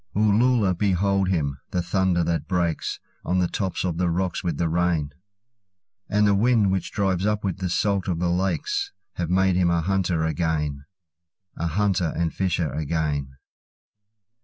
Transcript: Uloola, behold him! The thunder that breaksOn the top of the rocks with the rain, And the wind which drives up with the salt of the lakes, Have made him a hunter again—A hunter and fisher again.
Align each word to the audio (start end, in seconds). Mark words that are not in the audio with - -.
Uloola, 0.15 0.75
behold 0.75 1.27
him! 1.29 1.59
The 1.69 1.83
thunder 1.83 2.23
that 2.23 2.47
breaksOn 2.47 3.39
the 3.39 3.47
top 3.47 3.83
of 3.85 3.97
the 3.99 4.09
rocks 4.09 4.43
with 4.43 4.57
the 4.57 4.67
rain, 4.67 5.13
And 6.09 6.25
the 6.25 6.33
wind 6.33 6.71
which 6.71 6.91
drives 6.91 7.23
up 7.27 7.43
with 7.43 7.59
the 7.59 7.69
salt 7.69 8.07
of 8.07 8.17
the 8.17 8.31
lakes, 8.31 8.93
Have 9.17 9.29
made 9.29 9.55
him 9.55 9.69
a 9.69 9.81
hunter 9.81 10.25
again—A 10.25 11.67
hunter 11.67 12.11
and 12.15 12.33
fisher 12.33 12.73
again. 12.73 13.37